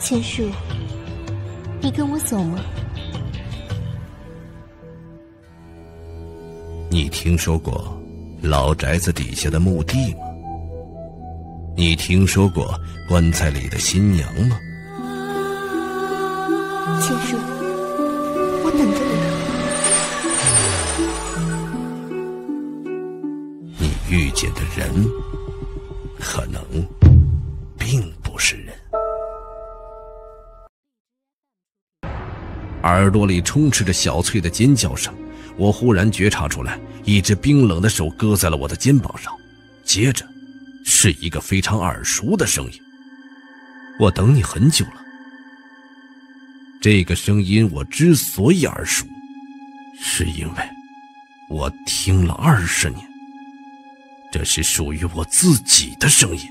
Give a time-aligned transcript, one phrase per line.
[0.00, 0.50] 千树，
[1.80, 2.58] 你跟我走吗？
[6.88, 7.96] 你听说过
[8.42, 10.20] 老宅子底下的墓地吗？
[11.76, 12.74] 你听说过
[13.08, 14.58] 棺材里的新娘吗？
[17.00, 17.36] 千树，
[18.64, 18.98] 我等着
[23.78, 23.84] 你。
[23.86, 24.90] 你遇见的人，
[32.90, 35.14] 耳朵里充斥着小翠的尖叫声，
[35.56, 39.32] 我忽然觉察出来，一只冰冷的手搁在了我的肩膀上，
[39.84, 40.26] 接着，
[40.84, 42.72] 是一个非常耳熟的声音。
[43.98, 44.94] 我等你很久了。
[46.80, 49.06] 这个声音我之所以耳熟，
[50.00, 50.62] 是因为，
[51.50, 53.06] 我听了二十年。
[54.32, 56.42] 这是属于我自己的声音。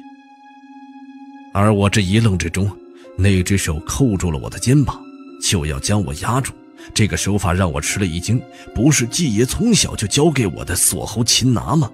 [1.53, 2.69] 而我这一愣之中，
[3.17, 5.01] 那只手扣住了我的肩膀。
[5.41, 6.51] 就要将我压住，
[6.93, 8.41] 这个手法让我吃了一惊。
[8.73, 11.91] 不是季爷从小就教给我的锁喉擒拿吗？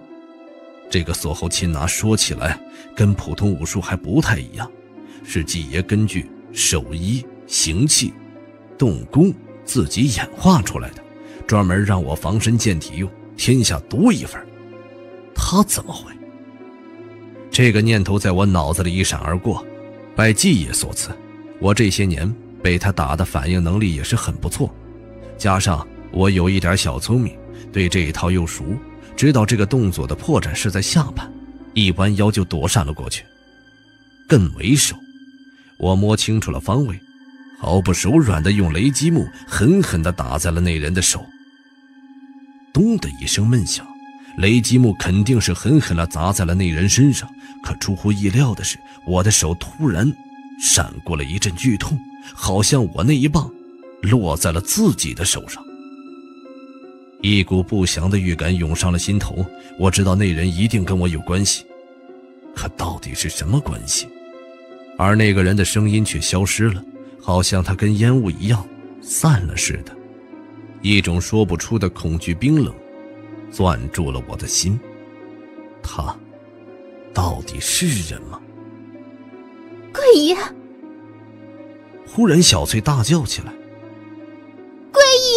[0.89, 2.59] 这个锁喉擒拿说起来
[2.95, 4.69] 跟普通武术还不太一样，
[5.23, 8.13] 是季爷根据手艺、形气、
[8.77, 9.33] 动功
[9.65, 11.03] 自己演化出来的，
[11.47, 14.39] 专门让我防身健体用，天下独一份。
[15.33, 16.13] 他怎么会？
[17.51, 19.65] 这个念头在我脑子里一闪而过。
[20.15, 21.09] 拜季爷所赐，
[21.59, 22.33] 我这些年。
[22.65, 24.73] 被他打的反应能力也是很不错，
[25.37, 27.37] 加上我有一点小聪明，
[27.71, 28.65] 对这一套又熟，
[29.15, 31.31] 知道这个动作的破绽是在下盘，
[31.75, 33.23] 一弯腰就躲闪了过去。
[34.27, 34.95] 更为手，
[35.77, 36.99] 我摸清楚了方位，
[37.59, 41.23] 毫不手软的用雷击木狠狠地打在了那人的手。
[42.73, 43.85] 咚的一声闷响，
[44.39, 47.29] 雷击木肯定是狠狠地砸在了那人身上，
[47.61, 50.11] 可出乎意料的是，我的手突然
[50.59, 51.95] 闪过了一阵剧痛。
[52.33, 53.51] 好像我那一棒
[54.01, 55.63] 落在了自己的手上，
[57.21, 59.45] 一股不祥的预感涌上了心头。
[59.79, 61.65] 我知道那人一定跟我有关系，
[62.55, 64.07] 可到底是什么关系？
[64.97, 66.81] 而那个人的声音却消失了，
[67.21, 68.65] 好像他跟烟雾一样
[69.01, 69.95] 散了似的。
[70.81, 72.73] 一种说不出的恐惧冰冷
[73.51, 74.79] 攥住了我的心。
[75.83, 76.15] 他
[77.13, 78.39] 到底是人吗？
[79.91, 80.37] 贵爷。
[82.07, 83.51] 忽然，小翠大叫起来
[84.91, 85.35] ：“桂姨！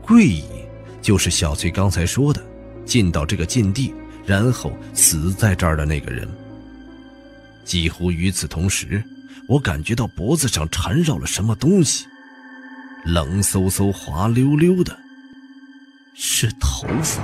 [0.00, 0.44] 桂姨
[1.02, 2.40] 就是小翠刚才说的
[2.84, 3.92] 进到这个禁地，
[4.24, 6.28] 然后死在这儿的那个人。”
[7.64, 9.02] 几乎与此同时，
[9.48, 12.06] 我感觉到脖子上缠绕了什么东西，
[13.04, 14.96] 冷飕飕、滑溜溜的，
[16.14, 17.22] 是头发。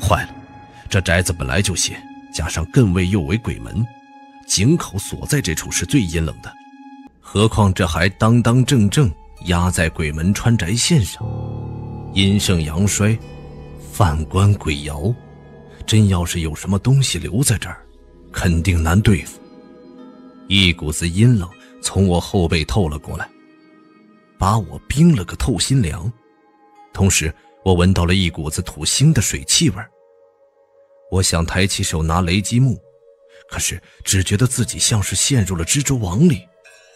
[0.00, 0.34] 坏了，
[0.88, 2.02] 这宅子本来就邪，
[2.34, 3.86] 加上艮位又为鬼门。
[4.50, 6.52] 井口所在这处是最阴冷的，
[7.20, 9.08] 何况这还当当正正
[9.44, 11.24] 压在鬼门川宅线上，
[12.14, 13.16] 阴盛阳衰，
[13.92, 15.14] 犯官鬼摇，
[15.86, 17.80] 真要是有什么东西留在这儿，
[18.32, 19.40] 肯定难对付。
[20.48, 21.48] 一股子阴冷
[21.80, 23.30] 从我后背透了过来，
[24.36, 26.12] 把我冰了个透心凉，
[26.92, 27.32] 同时
[27.64, 29.76] 我闻到了一股子土腥的水气味
[31.08, 32.76] 我想抬起手拿雷击木。
[33.48, 36.46] 可是，只觉得自己像是陷入了蜘蛛网里，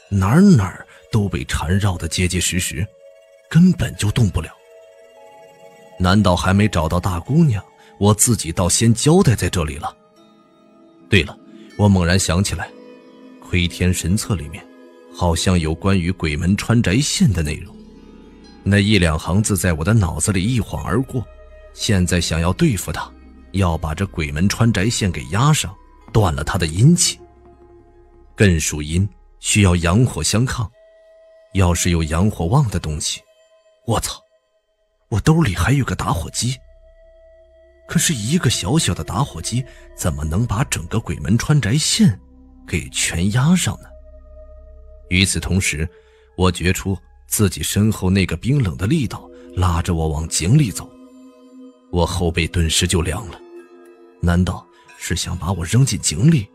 [0.09, 2.87] 哪儿哪儿都被缠绕的结结实实，
[3.49, 4.51] 根本就动不了。
[5.99, 7.65] 难道还没找到大姑娘，
[7.99, 9.97] 我自己倒先交代在这里了？
[11.09, 11.37] 对了，
[11.77, 12.69] 我猛然想起来，
[13.41, 14.65] 《窥天神策》里面
[15.15, 17.77] 好像有关于鬼门穿宅线的内容，
[18.63, 21.25] 那一两行字在我的脑子里一晃而过。
[21.73, 23.11] 现在想要对付他，
[23.53, 25.75] 要把这鬼门穿宅线给压上。
[26.15, 27.21] 断了他的阴气。
[28.37, 29.07] 艮属阴，
[29.41, 30.71] 需要阳火相抗。
[31.55, 33.21] 要是有阳火旺的东西，
[33.87, 34.21] 我操！
[35.09, 36.57] 我兜里还有个打火机。
[37.87, 39.65] 可是，一个小小的打火机
[39.97, 42.19] 怎么能把整个鬼门穿宅线
[42.67, 43.89] 给全压上呢？
[45.11, 45.89] 与此同时，
[46.37, 50.91] 我觉出自己身后那个冰冷的力道拉着我往井里走，
[51.93, 53.39] 我后背顿时就凉了。
[54.21, 54.67] 难道？
[55.07, 56.49] 是想把我扔进井里。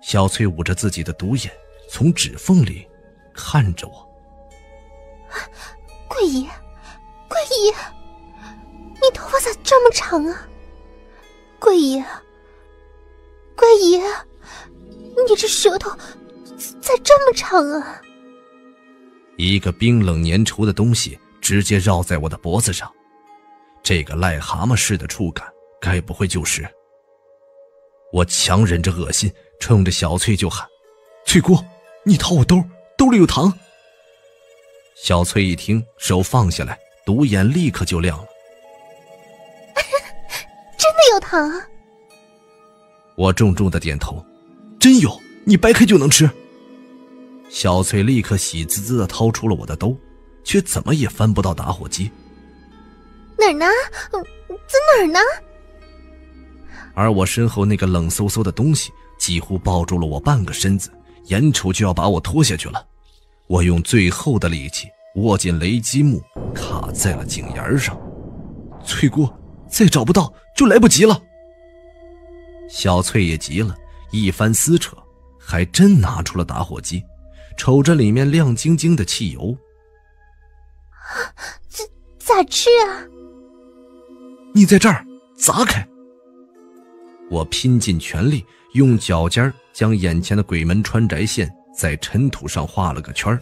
[0.00, 1.50] 小翠捂着自己的独眼，
[1.90, 2.86] 从指缝里
[3.34, 4.08] 看着我。
[6.08, 6.48] 桂姨，
[7.28, 7.74] 桂姨，
[9.02, 10.48] 你头发咋这么长啊？
[11.58, 12.00] 桂姨，
[13.56, 18.00] 桂姨，你这舌头咋这么长啊？
[19.36, 22.88] 一个冰冷粘稠的东西直接绕在我的脖子上，
[23.82, 25.44] 这个癞蛤蟆似的触感，
[25.80, 26.64] 该不会就是……
[28.12, 30.66] 我强忍着恶心，冲着小翠就喊
[31.24, 31.58] ：“翠姑，
[32.04, 32.62] 你掏我兜，
[32.96, 33.52] 兜里有糖。”
[34.96, 38.24] 小翠一听，手放下来，独眼立刻就亮了。
[40.76, 41.62] 真的有糖？
[43.16, 44.24] 我重重的点头
[44.80, 46.28] ：“真有，你掰开就能吃。”
[47.48, 49.96] 小翠立刻喜滋滋的掏出了我的兜，
[50.44, 52.10] 却怎么也翻不到打火机。
[53.38, 53.66] 哪儿呢？
[54.12, 55.20] 在哪儿呢？
[57.00, 60.92] 而我身后那个冷飕飕的东西几乎抱住了我半个身子，
[61.28, 62.86] 眼瞅就要把我拖下去了。
[63.46, 66.22] 我用最后的力气握紧雷击木，
[66.54, 67.98] 卡在了井沿上。
[68.84, 69.26] 翠姑，
[69.66, 71.18] 再找不到就来不及了。
[72.68, 73.74] 小翠也急了，
[74.10, 74.94] 一番撕扯，
[75.38, 77.02] 还真拿出了打火机。
[77.56, 79.56] 瞅着里面亮晶晶的汽油，
[81.70, 81.82] 这
[82.18, 83.08] 咋吃啊？
[84.52, 85.02] 你在这儿
[85.34, 85.88] 砸开！
[87.30, 88.44] 我拼尽全力，
[88.74, 93.38] 用脚尖将眼前的鬼门穿宅线在尘土上画了个圈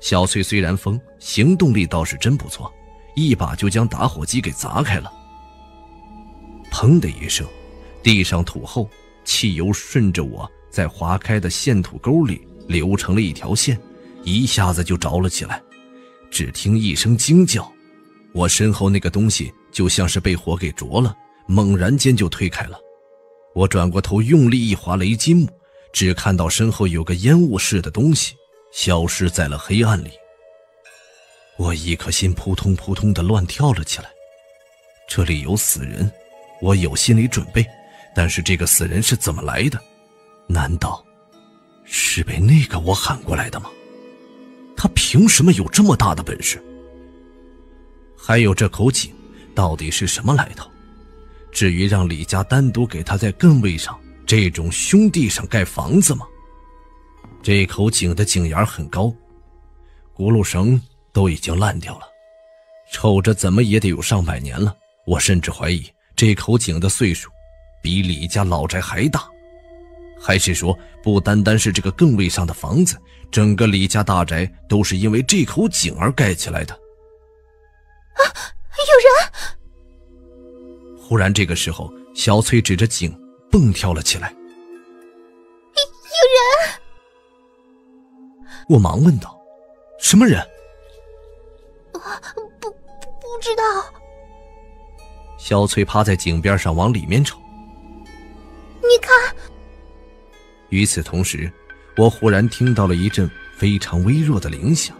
[0.00, 2.70] 小翠虽然疯，行动力倒是真不错，
[3.14, 5.10] 一把就将打火机给砸开了。
[6.70, 7.46] 砰的一声，
[8.02, 8.90] 地上土厚，
[9.24, 12.46] 汽油顺着我在划开的线土沟里。
[12.68, 13.80] 流成了一条线，
[14.24, 15.62] 一下子就着了起来。
[16.32, 17.72] 只听一声惊叫，
[18.32, 21.14] 我身后那个东西就像是被火给灼了，
[21.46, 22.76] 猛然间就推开了。
[23.56, 25.48] 我转过头，用力一划雷击木，
[25.90, 28.34] 只看到身后有个烟雾似的东西
[28.70, 30.10] 消失在了黑暗里。
[31.56, 34.10] 我一颗心扑通扑通的乱跳了起来。
[35.08, 36.12] 这里有死人，
[36.60, 37.66] 我有心理准备，
[38.14, 39.80] 但是这个死人是怎么来的？
[40.46, 41.02] 难道？
[41.82, 43.70] 是被那个我喊过来的吗？
[44.76, 46.62] 他凭什么有这么大的本事？
[48.18, 49.14] 还有这口井，
[49.54, 50.70] 到底是什么来头？
[51.56, 56.26] 至于让李家单独给他在艮位上这种兄弟上盖房子吗？
[57.42, 59.04] 这口井的井沿很高，
[60.14, 60.78] 轱辘绳
[61.14, 62.02] 都已经烂掉了，
[62.92, 64.76] 瞅着怎么也得有上百年了。
[65.06, 65.82] 我甚至怀疑
[66.14, 67.30] 这口井的岁数
[67.82, 69.26] 比李家老宅还大。
[70.20, 72.98] 还是说，不单单是这个更位上的房子，
[73.30, 76.74] 整个李家大宅都是因为这口井而盖起来的？
[76.74, 78.20] 啊！
[78.76, 79.32] 有人！
[81.08, 83.16] 忽然，这个时候，小翠指着井，
[83.48, 84.34] 蹦跳了起来。
[85.72, 86.80] 有人！
[88.68, 89.38] 我忙问道
[90.02, 90.40] ：“什么人？”
[91.94, 92.18] 啊，
[92.60, 93.62] 不，不知道。
[95.38, 97.38] 小翠趴在井边上往里面瞅。
[98.82, 99.14] 你看。
[100.70, 101.48] 与此同时，
[101.96, 104.96] 我忽然听到了一阵非常微弱的铃响，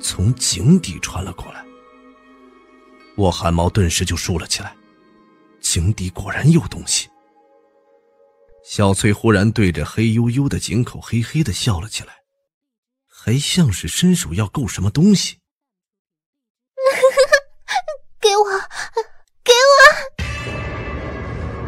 [0.00, 1.62] 从井底传了过来。
[3.16, 4.74] 我汗毛顿时就竖了起来，
[5.76, 7.06] 井底果然有东西。
[8.64, 12.14] 小翠忽然对着黑黝黝的井口嘿嘿的笑了起来，
[13.06, 15.36] 还像是伸手要够什么东西。
[18.18, 18.44] 给我，
[19.44, 19.52] 给
[20.16, 20.22] 我！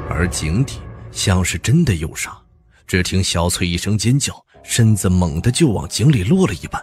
[0.09, 0.81] 而井底
[1.13, 2.41] 像是真的有啥。
[2.87, 6.83] 只听小翠一声尖叫，身子猛地就往井里落了一半，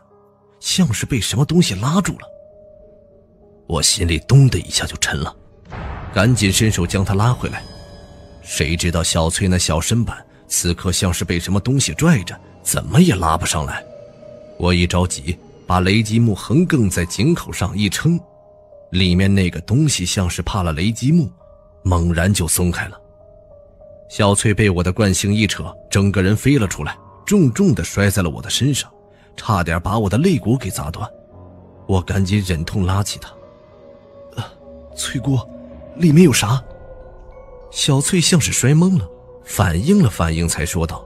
[0.60, 2.28] 像是被什么东西拉住了。
[3.68, 5.36] 我心里咚的一下就沉了，
[6.15, 7.62] 赶紧伸手将她拉回来。
[8.41, 13.83] 谁知道小翠那小身板此刻像是被什么东西拽着，怎么也拉不上来。
[14.57, 15.37] 我一着急，
[15.68, 18.18] 把雷击木横亘在井口上一撑，
[18.92, 21.30] 里面那个东西像是怕了雷击木，
[21.83, 22.97] 猛然就松开了。
[24.07, 28.90] 小翠被我的惯性一扯，整个人飞了出来，重重的摔在了我的身上，
[29.35, 31.09] 差点把我的肋骨给砸断。
[31.87, 33.30] 我赶紧忍痛拉起她。
[34.42, 34.49] 啊，
[34.95, 35.37] 翠姑，
[35.97, 36.64] 里面有啥？
[37.71, 39.06] 小翠像是摔懵了，
[39.44, 41.06] 反应了反应才说道：“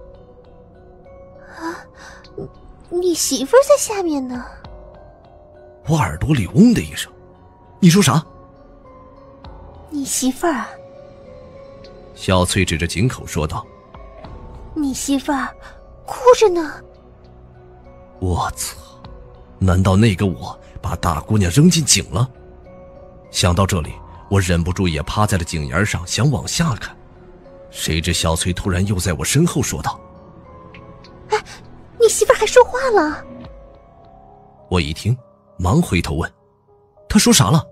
[1.57, 1.81] 啊，
[2.89, 4.45] 你媳妇在下面呢。”
[5.87, 7.11] 我耳朵里嗡的一声，
[7.79, 8.23] 你说啥？
[9.89, 10.65] 你媳妇儿。
[12.13, 13.65] 小翠指着井口说道
[14.75, 15.47] ：“你媳妇儿
[16.05, 16.73] 哭着呢。”
[18.21, 18.77] 我操！
[19.57, 22.29] 难道那个我把大姑娘扔进井了？
[23.31, 23.91] 想到这里，
[24.29, 26.95] 我忍不住也趴在了井沿上，想往下看。
[27.71, 29.99] 谁知小翠突然又在我身后说道
[31.29, 31.43] ：“哎，
[31.99, 33.23] 你媳妇还说话了！”
[34.69, 35.17] 我一听，
[35.57, 36.31] 忙回头问
[37.09, 37.65] ：“她说啥了？”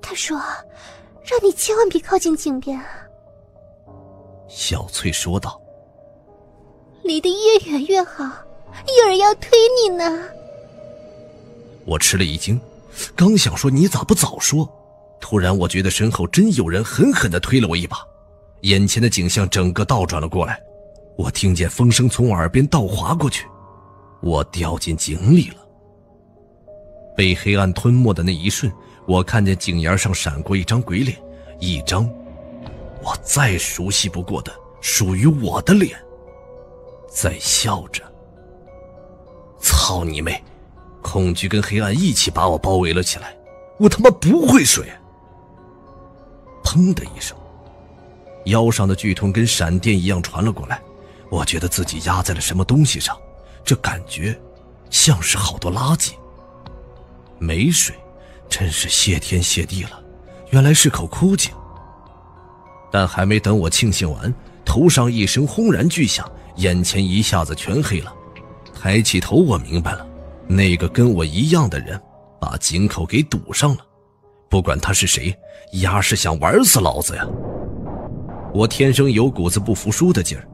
[0.00, 0.40] 她说。
[1.30, 2.80] 让你千万别靠近井边。”
[4.48, 5.60] 小翠说道
[7.04, 8.24] ，“离得越远越好，
[8.98, 10.24] 有人要推你呢。”
[11.84, 12.58] 我吃了一惊，
[13.14, 14.66] 刚想说你咋不早说，
[15.20, 17.98] 突然我觉得身后真有人狠狠的推了我一把，
[18.62, 20.60] 眼前的景象整个倒转了过来，
[21.16, 23.46] 我听见风声从耳边倒划过去，
[24.22, 25.56] 我掉进井里了。
[27.16, 28.72] 被黑暗吞没的那一瞬，
[29.06, 31.18] 我看见井沿上闪过一张鬼脸，
[31.58, 32.08] 一张
[33.02, 35.98] 我再熟悉不过的属于我的脸，
[37.10, 38.02] 在笑着。
[39.60, 40.42] 操你妹！
[41.00, 43.34] 恐惧跟黑暗一起把我包围了起来，
[43.78, 44.86] 我他妈不会水！
[46.68, 47.34] 砰的一声，
[48.44, 50.78] 腰上的剧痛跟闪电一样传了过来。
[51.30, 53.16] 我觉得自己压在了什么东西上，
[53.64, 54.38] 这感觉
[54.90, 56.12] 像是好多垃圾。
[57.38, 57.96] 没水，
[58.50, 59.98] 真是谢天谢地了，
[60.50, 61.50] 原来是口枯井。
[62.92, 64.32] 但还没等我庆幸完，
[64.62, 68.12] 头上一声轰然巨响，眼前一下子全黑了。
[68.78, 70.06] 抬起头，我明白了，
[70.46, 71.98] 那个跟我一样的人
[72.38, 73.86] 把井口给堵上了。
[74.48, 75.36] 不管他是谁，
[75.72, 77.26] 丫是想玩死老子呀！
[78.54, 80.48] 我天生有股子不服输的劲儿。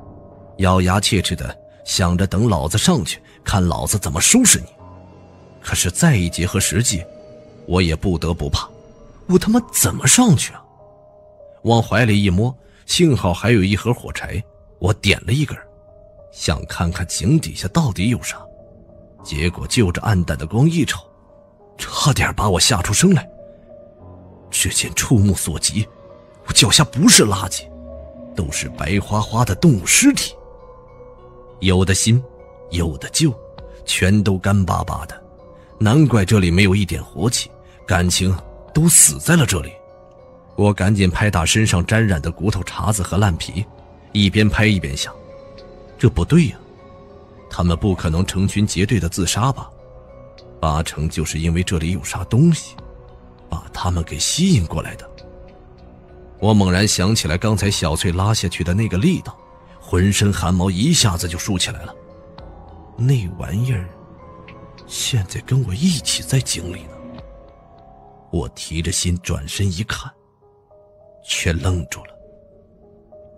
[0.58, 4.66] 咬牙切齿的想着，等老子上去，看老子怎么收拾你。
[5.60, 7.04] 可是再一结合实际，
[7.66, 8.68] 我也不得不怕。
[9.26, 10.62] 我他妈怎么上去啊？
[11.62, 12.54] 往怀里一摸，
[12.86, 14.42] 幸好还有一盒火柴，
[14.78, 15.56] 我点了一根，
[16.32, 18.36] 想看看井底下到底有啥。
[19.22, 21.00] 结果就着暗淡的光一瞅，
[21.78, 23.26] 差点把我吓出声来。
[24.54, 25.86] 只见触目所及，
[26.46, 27.64] 我脚下不是垃圾，
[28.36, 30.32] 都是白花花的动物尸体。
[31.58, 32.22] 有的新，
[32.70, 33.34] 有的旧，
[33.84, 35.22] 全都干巴巴的，
[35.76, 37.50] 难怪这里没有一点活气，
[37.84, 38.32] 感情
[38.72, 39.72] 都死在了这里。
[40.54, 43.66] 我赶紧拍打身上沾染的骨头茬子和烂皮，
[44.12, 45.12] 一边拍一边想：
[45.98, 46.56] 这不对呀，
[47.50, 49.68] 他们不可能成群结队的自杀吧？
[50.60, 52.76] 八成就是因为这里有啥东西，
[53.48, 55.08] 把他们给吸引过来的。
[56.40, 59.36] 我猛然想起来刚才小翠拉下去的那个力道。
[59.86, 61.94] 浑身汗毛一下子就竖起来了，
[62.96, 63.86] 那玩意儿
[64.86, 67.22] 现在跟我一起在井里呢。
[68.32, 70.10] 我提着心转身一看，
[71.22, 72.14] 却愣住了。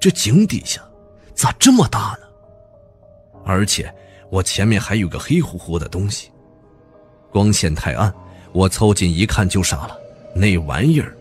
[0.01, 0.81] 这井底下
[1.35, 2.29] 咋这么大呢？
[3.45, 3.93] 而且
[4.31, 6.31] 我前面还有个黑乎乎的东西，
[7.33, 8.15] 光线太暗，
[8.57, 9.95] 我凑近一看就傻了。
[10.35, 11.15] 那玩意儿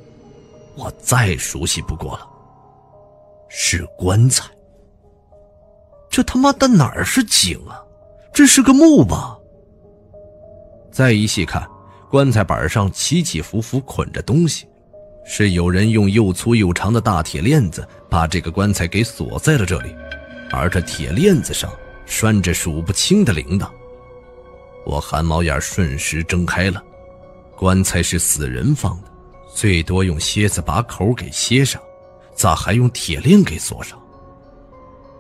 [0.74, 2.26] 我再熟悉不过了，
[3.50, 4.46] 是棺材。
[6.10, 7.84] 这他妈的哪儿是井啊？
[8.34, 9.38] 这是个墓吧？
[10.90, 11.68] 再一细看，
[12.10, 14.66] 棺材板上起起伏伏捆着东西，
[15.26, 19.94] 是有人用又粗又长的大铁链子把这个棺材给锁在了这里，
[20.52, 21.70] 而这铁链子上
[22.06, 23.70] 拴着数不清的铃铛。
[24.86, 26.82] 我汗毛眼瞬时睁开了，
[27.58, 29.08] 棺材是死人放的，
[29.54, 31.82] 最多用楔子把口给楔上，
[32.36, 33.98] 咋还用铁链给锁上？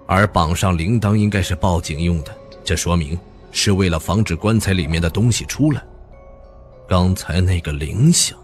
[0.06, 3.18] 而绑上铃铛应该是报警用的，这说明
[3.51, 5.84] 是为了防止棺材里面的东西出来。
[6.88, 8.38] 刚才那个铃响，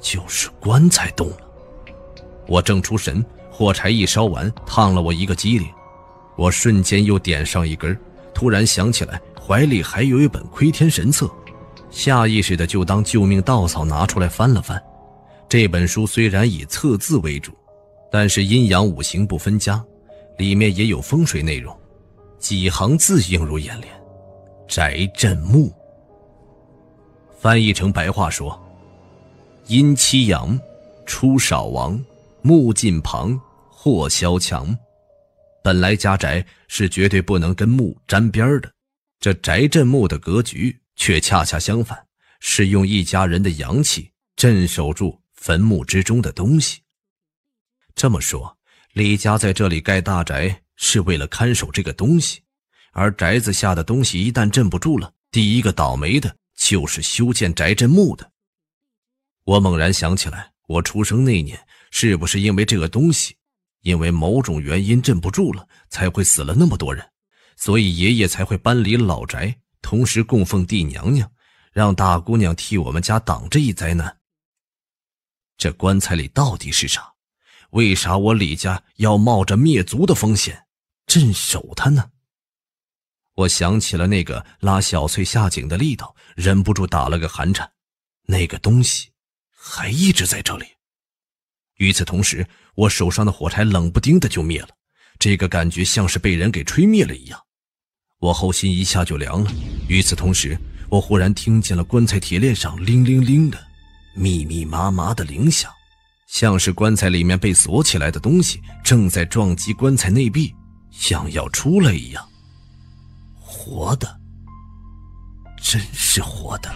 [0.00, 1.36] 就是棺材动了。
[2.48, 5.68] 我正出神，火柴一烧完，烫了我一个激灵，
[6.36, 7.96] 我瞬间又点上一根，
[8.34, 11.26] 突然想起来怀里还有一本《窥天神册》，
[11.90, 14.82] 下意识的就当救命稻草拿出来翻了翻。
[15.48, 17.52] 这本书虽然以测字为主，
[18.10, 19.84] 但是阴阳五行不分家。
[20.38, 21.78] 里面也有风水内容，
[22.38, 23.92] 几行字映入眼帘
[24.66, 25.70] ：“宅镇墓。”
[27.38, 28.58] 翻译成白话说
[29.68, 30.58] ：“阴七阳，
[31.04, 32.02] 出少亡，
[32.40, 34.74] 木近旁，祸消强。
[35.62, 38.70] 本来家宅是绝对不能跟墓沾边的，
[39.20, 42.06] 这宅镇墓的格局却恰恰相反，
[42.40, 46.82] 是用一家人的阳气镇守住坟墓之中的东西。
[47.94, 48.54] 这么说。”
[48.94, 52.40] 李家在这里盖大宅是为了看守这个东西，
[52.90, 58.32] 而宅子下的东西一旦镇不住了，第一个倒霉的就是修建宅镇墓的。
[59.44, 63.36] 我猛然想起来，我出生那年是不是因为这个东西，
[63.82, 67.08] 因为某种原因镇不住了，才会死了那么多人，
[67.56, 71.30] 所以爷爷才会搬离老宅，同时供奉地娘娘，
[71.72, 74.18] 让大姑娘替我们家挡这一灾难。
[75.56, 77.12] 这棺材里到底是啥？
[77.70, 80.66] 为啥我李家要冒着灭族的风险
[81.06, 82.10] 镇守他呢？
[83.34, 87.70] 我想起了那个拉小翠下井的力道，忍不住打了个寒颤。
[88.26, 89.10] 那个东西
[89.50, 90.66] 还一直在这里。
[91.76, 94.68] 与此同时，我手上的火柴冷不丁的就灭了，
[95.18, 97.46] 这个感觉像是被人给吹灭了一样，
[98.20, 99.50] 我后心一下就凉了。
[99.88, 100.56] 与此同时，
[100.90, 103.58] 我忽然听见了棺材铁链上铃铃铃的
[104.14, 105.70] 密密麻麻的铃响。
[106.26, 110.54] 像是棺材里面被锁起来的东西正在撞击棺材内壁，
[110.90, 112.24] 像要出来一样。
[113.34, 114.20] 活的，
[115.60, 116.70] 真是活的。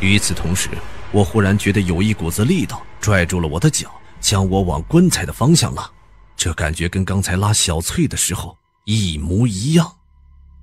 [0.00, 0.68] 与此同时，
[1.10, 3.90] 我忽然觉得有一股子力道拽住了我的脚，
[4.20, 5.90] 将我往棺材的方向拉。
[6.36, 9.96] 这感觉跟刚才拉小翠的时候一模一样，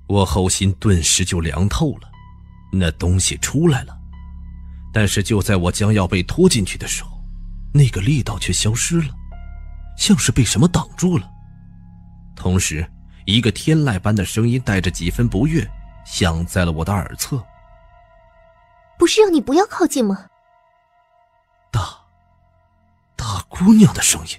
[0.06, 2.10] 我后心顿时就凉透了。
[2.72, 3.98] 那东西出来了，
[4.92, 7.22] 但是就在我将要被拖进去的时候，
[7.74, 9.14] 那个力道却消失了，
[9.98, 11.28] 像是被什么挡住了。
[12.34, 12.90] 同时，
[13.26, 15.68] 一个天籁般的声音带着几分不悦，
[16.04, 17.44] 响在了我的耳侧。
[18.98, 20.26] 不是让你不要靠近吗？
[21.70, 21.80] 大，
[23.16, 24.38] 大姑娘的声音。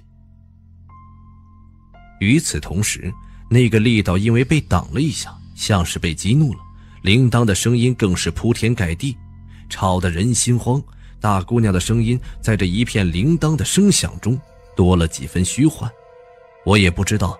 [2.19, 3.13] 与此同时，
[3.53, 6.59] 那个力道因为被挡了一下，像是被激怒了。
[7.03, 9.15] 铃铛的声音更是铺天盖地，
[9.69, 10.81] 吵得人心慌。
[11.21, 14.41] 大姑娘的声音在这一片铃铛的声响中
[14.75, 15.87] 多了几分虚幻。
[16.65, 17.37] 我也不知道，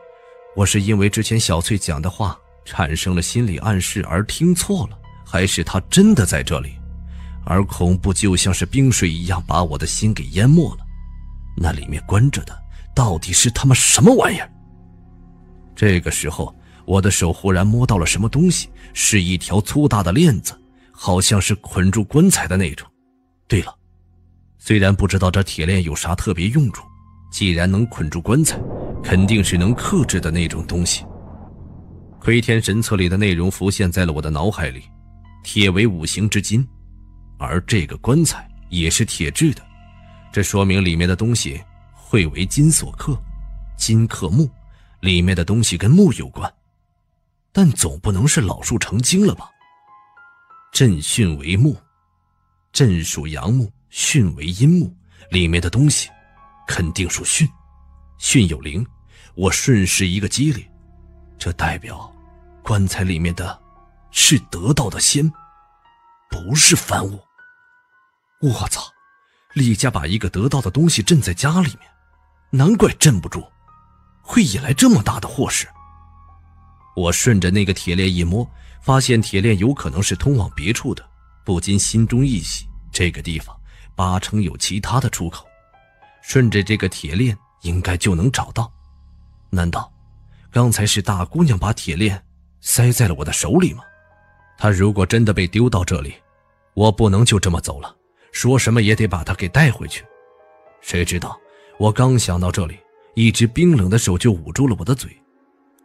[0.55, 6.73] 我是因为之前小翠讲的话产生了心理暗示而听错了，还是她真的在这里。
[7.43, 10.85] 而恐怖就像是冰水一样把我的心给淹没了。
[11.57, 12.55] 那里面关着的
[12.95, 14.47] 到底是他妈什么玩意儿？
[15.75, 20.53] 这个时候，我的手忽然摸到了什么东西，是一条粗大的链子，
[20.91, 22.87] 好像是捆住棺材的那种。
[23.47, 23.73] 对了，
[24.57, 26.85] 虽然不知道这铁链有啥特别用处，
[27.31, 28.59] 既然能捆住棺材，
[29.03, 31.05] 肯定是能克制的那种东西。
[32.19, 34.83] 窥天神册里的内容浮现在了我的脑海里：
[35.43, 36.65] 铁为五行之金。
[37.37, 39.61] 而这个棺材也是铁制的，
[40.31, 41.59] 这说明里面的东西
[41.93, 43.21] 会为金所克，
[43.75, 44.49] 金克木，
[45.03, 46.49] 里面的东西跟木有关，
[47.51, 49.49] 但总不能是老树成精了吧？
[50.71, 51.75] 震巽为木，
[52.71, 54.95] 震属阳木，巽为阴木，
[55.29, 56.09] 里面的东西
[56.65, 57.45] 肯定属巽，
[58.17, 58.87] 巽有灵，
[59.35, 60.65] 我顺势一个激灵，
[61.37, 62.09] 这代表
[62.63, 63.61] 棺材里面的
[64.09, 65.29] 是得道的仙，
[66.29, 67.19] 不是凡物。
[68.39, 68.81] 我操！
[69.53, 71.91] 李家把一个得道的东西镇在家里面，
[72.51, 73.45] 难怪镇不住，
[74.23, 75.67] 会引来这么大的祸事。
[76.95, 78.49] 我顺着那个铁链一摸，
[78.81, 81.03] 发现铁链有可能是通往别处的，
[81.45, 82.65] 不禁心中一喜。
[82.91, 83.55] 这个地方
[83.95, 85.45] 八成有其他的出口，
[86.21, 88.71] 顺着这个铁链应该就能找到。
[89.49, 89.91] 难道
[90.51, 92.23] 刚才是大姑娘把铁链
[92.61, 93.83] 塞在了我的手里吗？
[94.57, 96.13] 她如果真的被丢到这里，
[96.75, 97.95] 我不能就这么走了。
[98.31, 100.05] 说什么也得把她给带回去。
[100.81, 101.39] 谁知道，
[101.79, 102.79] 我刚想到这里，
[103.15, 105.15] 一只冰冷的手就捂住了我的嘴，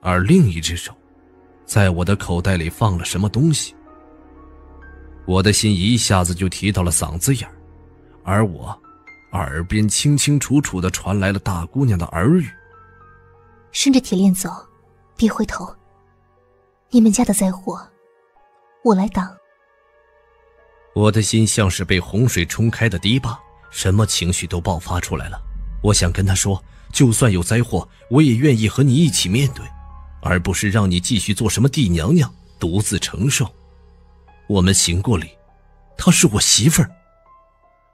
[0.01, 0.95] 而另一只手，
[1.67, 3.75] 在我的口袋里放了什么东西。
[5.27, 7.47] 我的心一下子就提到了嗓子眼
[8.25, 8.75] 而我
[9.33, 12.49] 耳边清清楚楚的传来了大姑娘的耳语
[13.73, 14.49] ：“顺着铁链走，
[15.17, 15.69] 别回头。
[16.89, 17.87] 你们家的灾祸，
[18.83, 19.31] 我来挡。”
[20.97, 23.39] 我的心像是被洪水冲开的堤坝，
[23.71, 25.39] 什么情绪都爆发出来了。
[25.83, 26.63] 我想跟他说，
[26.93, 29.65] 就算有灾祸，我也愿意和你一起面对，
[30.23, 33.51] 而不是让你继续做什么帝娘娘，独自承受。
[34.49, 35.29] 我们行过礼，
[35.97, 36.91] 她是我媳妇儿，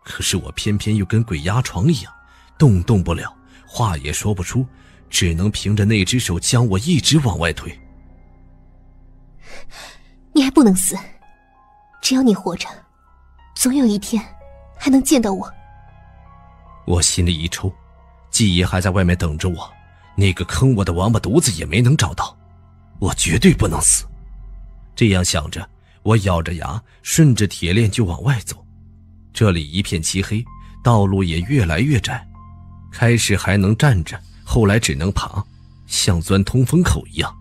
[0.05, 2.13] 可是我偏偏又跟鬼压床一样，
[2.59, 3.35] 动动不了，
[3.67, 4.67] 话也说不出，
[5.11, 7.77] 只能凭着那只手将我一直往外推。
[10.33, 10.97] 你还不能死，
[12.01, 12.69] 只要你活着。
[13.55, 14.23] 总有一天，
[14.77, 15.51] 还能见到我。
[16.87, 17.73] 我心里一抽，
[18.35, 19.73] 季爷还在外面等着我，
[20.17, 22.37] 那个坑我的王八犊子也没能找到，
[22.99, 24.05] 我绝对不能死。
[24.97, 25.65] 这样想着，
[26.03, 28.67] 我咬着牙，顺着铁链就往外走。
[29.33, 30.45] 这里一片漆黑，
[30.83, 32.27] 道路也越来越窄。
[32.91, 35.41] 开始还能站着，后来只能爬，
[35.87, 37.33] 像钻通风口一样。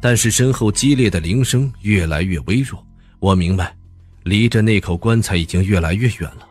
[0.00, 2.82] 但是身后激烈的铃声越来越微弱，
[3.18, 3.76] 我明白。
[4.22, 6.48] 离着那口棺材已经越来越远了，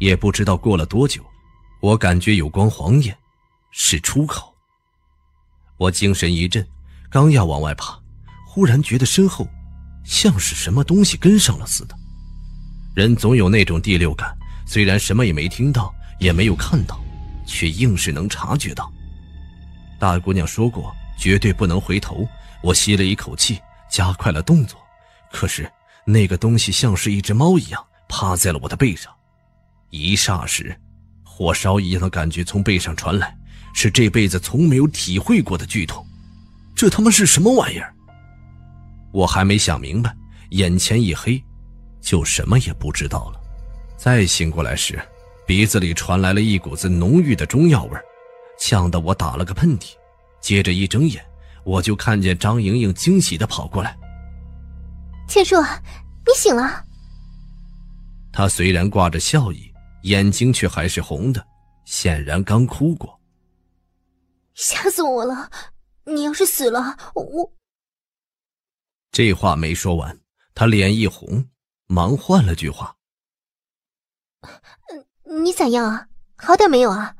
[0.00, 1.24] 也不知道过了多久，
[1.80, 3.16] 我感觉有光晃眼，
[3.70, 4.54] 是出口。
[5.76, 6.66] 我精神一振，
[7.10, 7.98] 刚要往外爬，
[8.46, 9.46] 忽然觉得身后
[10.04, 11.94] 像是什么东西跟上了似的。
[12.94, 14.36] 人总有那种第六感，
[14.66, 17.00] 虽然什么也没听到，也没有看到，
[17.46, 18.92] 却硬是能察觉到。
[20.00, 22.26] 大姑娘说过绝对不能回头，
[22.62, 23.60] 我吸了一口气，
[23.90, 24.80] 加快了动作，
[25.32, 25.70] 可是。
[26.04, 29.14] 那个东西像是一只猫一样趴在了我的背上，
[29.90, 30.74] 一霎时，
[31.38, 33.32] 火烧一样的感觉从背上传来，
[33.72, 36.04] 是这辈子从没有体会过的剧痛。
[36.74, 37.94] 这他妈是什么玩意儿？
[39.12, 40.12] 我还没想明白，
[40.50, 41.40] 眼前一黑，
[42.00, 43.40] 就什么也不知道了。
[43.96, 45.00] 再醒过来时，
[45.46, 47.96] 鼻子里传来了一股子浓郁的中药味
[48.58, 49.92] 呛得我打了个喷嚏，
[50.40, 51.24] 接着一睁眼，
[51.62, 53.96] 我就看见张莹莹惊喜的跑过来。
[55.28, 56.84] 千树，你醒了。
[58.32, 59.70] 她虽然挂着笑意，
[60.02, 61.46] 眼睛却还是红的，
[61.84, 63.20] 显然刚哭过。
[64.54, 65.50] 吓死我了！
[66.04, 67.52] 你要是死了，我……
[69.12, 70.20] 这话没说完，
[70.54, 71.48] 他脸一红，
[71.86, 72.96] 忙换了句话
[75.24, 76.06] ：“你咋样啊？
[76.36, 77.14] 好点没有啊？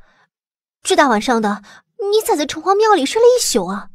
[0.82, 1.62] 这大晚上的，
[2.12, 3.90] 你咋在城隍庙里睡了一宿啊？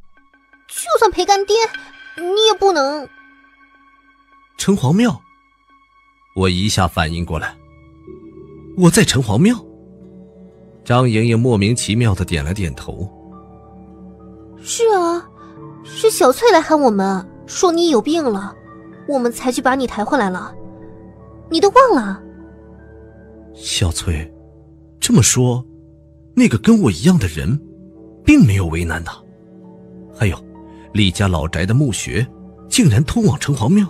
[0.67, 1.56] 就算陪干爹，
[2.17, 3.08] 你也不能……”
[4.58, 5.22] 城隍庙，
[6.36, 7.58] 我一下反应过来，
[8.78, 9.56] 我在城隍庙。
[10.84, 13.10] 张莹莹莫名其妙的点了点头。
[14.62, 15.30] 是啊，
[15.84, 18.56] 是小翠来喊我们，说你有病了，
[19.08, 20.54] 我们才去把你抬回来了。
[21.50, 22.22] 你都忘了？
[23.54, 24.34] 小翠，
[25.00, 25.64] 这么说，
[26.36, 27.60] 那个跟我一样的人，
[28.26, 29.14] 并没有为难他。
[30.14, 30.38] 还有，
[30.94, 32.26] 厉家老宅的墓穴，
[32.68, 33.86] 竟然通往城隍庙。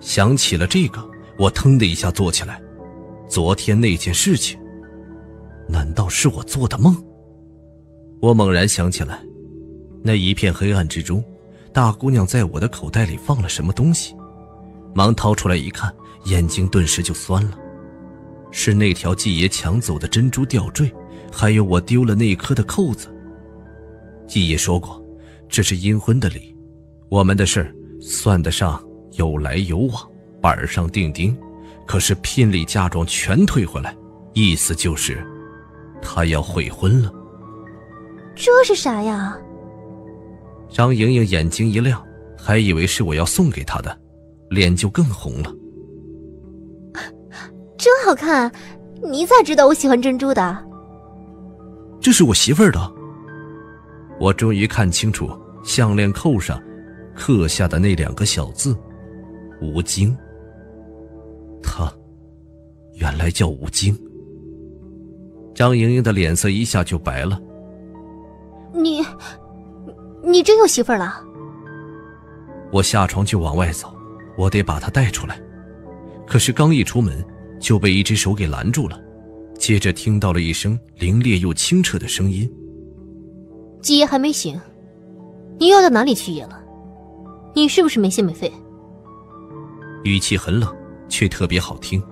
[0.00, 1.02] 想起了这个，
[1.38, 2.60] 我腾的一下坐起来。
[3.28, 4.58] 昨天那件事情，
[5.68, 6.96] 难道是我做的梦？
[8.20, 9.20] 我猛然想起来，
[10.02, 11.22] 那一片黑暗之中，
[11.72, 14.14] 大姑娘在我的口袋里放了什么东西，
[14.94, 15.92] 忙掏出来一看，
[16.24, 17.58] 眼睛顿时就酸了。
[18.50, 20.90] 是那条季爷抢走的珍珠吊坠，
[21.32, 23.08] 还有我丢了那颗的扣子。
[24.26, 25.04] 季爷说过，
[25.48, 26.56] 这是阴婚的礼，
[27.08, 28.82] 我们的事儿算得上。
[29.12, 30.10] 有来有往，
[30.42, 31.34] 板上钉钉，
[31.86, 33.96] 可是聘礼嫁妆全退回来，
[34.34, 35.24] 意思就是，
[36.02, 37.12] 他要悔婚了。
[38.34, 39.36] 这是啥呀？
[40.68, 42.04] 张莹莹眼睛一亮，
[42.36, 43.98] 还以为是我要送给她的，
[44.50, 45.54] 脸就更红了。
[47.78, 48.50] 真好看，
[49.02, 50.64] 你咋知道我喜欢珍珠的？
[52.00, 52.92] 这是我媳妇儿的。
[54.18, 55.30] 我终于看清楚
[55.62, 56.60] 项链扣上
[57.14, 58.76] 刻下的那两个小字。
[59.62, 60.16] 吴京，
[61.66, 61.92] 他
[62.94, 63.94] 原来叫吴京。
[65.54, 67.40] 张莹莹的脸色一下就白了。
[68.72, 69.02] 你，
[70.22, 71.22] 你真有媳妇了？
[72.72, 73.94] 我下床就往外走，
[74.38, 75.40] 我得把她带出来。
[76.26, 77.24] 可是刚一出门，
[77.60, 79.00] 就被一只手给拦住了。
[79.58, 82.50] 接着听到了一声凌冽又清澈的声音
[83.80, 84.60] ：“季爷还没醒，
[85.58, 86.62] 你又到哪里去野了？
[87.54, 88.52] 你是不是没心没肺？”
[90.04, 90.76] 语气很冷，
[91.08, 92.02] 却特别好听。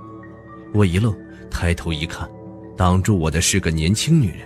[0.73, 1.15] 我一愣，
[1.51, 2.29] 抬头一看，
[2.77, 4.41] 挡住我的是个年轻女人。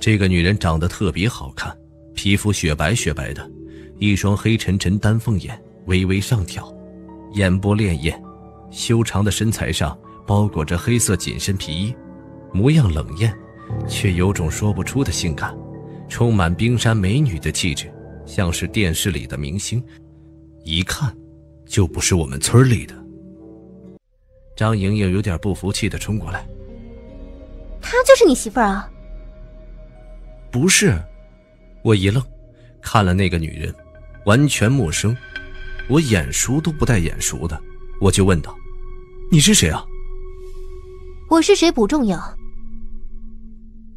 [0.00, 1.76] 这个女人长得特别好看，
[2.14, 3.48] 皮肤雪白雪白的，
[3.98, 6.72] 一双黑沉沉丹凤眼微微上挑，
[7.34, 8.14] 眼波潋滟，
[8.70, 11.94] 修长的身材上包裹着黑色紧身皮衣，
[12.52, 13.36] 模样冷艳，
[13.88, 15.56] 却有种说不出的性感，
[16.08, 17.92] 充满冰山美女的气质，
[18.26, 19.82] 像是电视里的明星，
[20.64, 21.14] 一看。
[21.68, 22.94] 就不是我们村里的。
[24.56, 26.44] 张莹莹有点不服气的冲过来。
[27.80, 28.90] 她就是你媳妇儿啊？
[30.50, 30.98] 不是，
[31.82, 32.20] 我一愣，
[32.80, 33.72] 看了那个女人，
[34.24, 35.14] 完全陌生，
[35.88, 37.60] 我眼熟都不带眼熟的，
[38.00, 38.56] 我就问道
[39.30, 39.84] ：“你是谁啊？”
[41.28, 42.18] 我是谁不重要。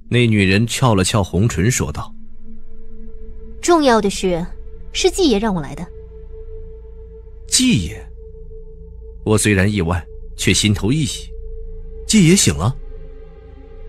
[0.10, 2.14] 那女人翘了翘红唇说道
[3.62, 4.46] ：“重要的是，
[4.92, 5.88] 是季爷让我来的。”
[7.48, 8.06] 季爷，
[9.24, 10.04] 我虽然意外，
[10.40, 11.30] 却心头一喜。
[12.08, 12.74] 季爷醒了？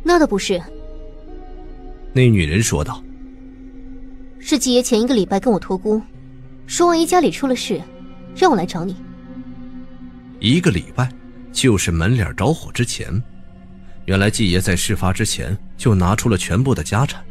[0.02, 0.60] 那倒不是。
[2.12, 3.02] 那女人说道
[4.40, 6.02] ：“是季爷前一个礼拜跟我托孤，
[6.66, 7.80] 说万一家里出了事，
[8.34, 8.96] 让我来找你。
[10.40, 11.08] 一个礼拜，
[11.52, 13.22] 就是门脸着火之前。
[14.06, 17.24] 原来季爷在事发之前就拿出了全部的家产，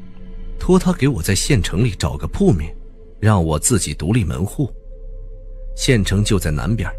[0.58, 2.74] 托他给我在县城里找个铺面，
[3.20, 4.74] 让我自己独立门户。”
[5.76, 6.90] 县城就在南边，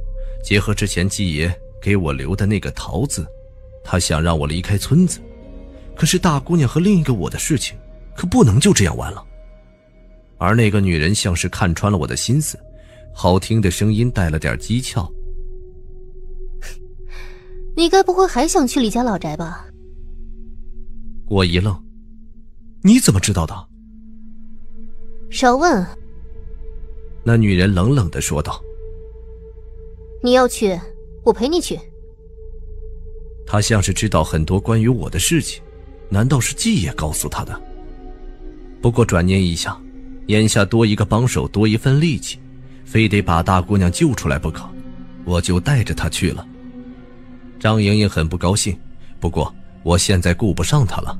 [0.44, 1.50] 结合之前季爷
[1.80, 3.26] 给我留的那个桃子，
[3.82, 5.20] 他想让我离开村子。
[5.96, 7.76] 可是大姑娘和另一个我的事情，
[8.16, 9.24] 可不能就这样完了。
[10.38, 12.58] 而那个女人像是看穿了我的心思，
[13.12, 15.06] 好听的声音带了点讥诮
[17.76, 19.66] ：“你该不会还想去李家老宅吧？”
[21.28, 21.78] 我一愣
[22.82, 23.54] ：“你怎么知道的？”
[25.30, 25.86] 少问。
[27.22, 28.60] 那女人冷冷的说道。
[30.22, 30.80] 你要去，
[31.22, 31.78] 我陪你去。
[33.46, 35.62] 他像是知道很多关于我的事情，
[36.08, 37.60] 难道是季爷告诉他的？
[38.80, 39.80] 不过转念一想，
[40.28, 42.38] 眼下多一个帮手，多一份力气，
[42.84, 44.68] 非得把大姑娘救出来不可，
[45.24, 46.46] 我就带着她去了。
[47.58, 48.78] 张莹莹很不高兴，
[49.18, 49.52] 不过
[49.82, 51.18] 我现在顾不上她了。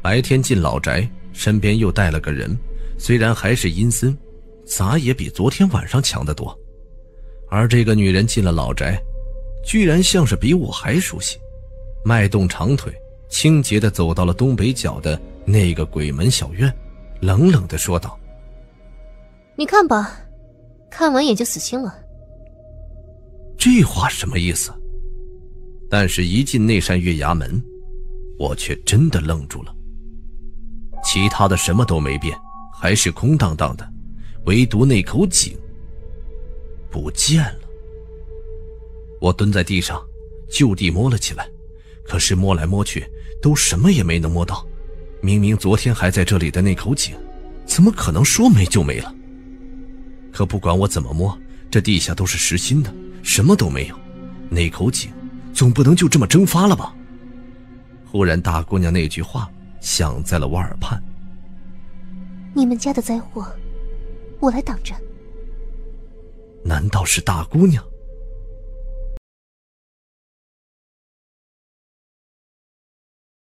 [0.00, 2.56] 白天进老宅，身边又带了个人，
[2.96, 4.16] 虽然还是阴森，
[4.64, 6.56] 咋也比昨天晚上强得多。
[7.48, 9.00] 而这个女人进了老宅，
[9.64, 11.38] 居然像是比我还熟悉，
[12.04, 12.92] 迈动长腿，
[13.28, 16.72] 清洁的走到了东北角的那个鬼门小院，
[17.20, 18.18] 冷冷的说道
[19.56, 20.20] ：“你看吧，
[20.90, 21.94] 看完也就死心了。”
[23.56, 24.72] 这话什么意思？
[25.88, 27.62] 但是，一进那扇月牙门，
[28.38, 29.72] 我却真的愣住了。
[31.04, 32.36] 其他的什么都没变，
[32.74, 33.88] 还是空荡荡的，
[34.46, 35.56] 唯独那口井
[36.96, 37.60] 不见了。
[39.20, 40.02] 我蹲在地上，
[40.48, 41.46] 就地摸了起来，
[42.02, 43.06] 可是摸来摸去，
[43.42, 44.66] 都什么也没能摸到。
[45.20, 47.14] 明明昨天还在这里的那口井，
[47.66, 49.14] 怎么可能说没就没了？
[50.32, 51.38] 可不管我怎么摸，
[51.70, 52.90] 这地下都是实心的，
[53.22, 53.96] 什么都没有。
[54.48, 55.12] 那口井。
[55.52, 56.94] 总不能就这么蒸发了吧？
[58.10, 61.02] 忽然，大姑娘那句话响在了我耳畔
[62.52, 63.46] ：“你们家的灾祸，
[64.38, 64.94] 我来挡着。”
[66.66, 67.82] 难道是大姑娘？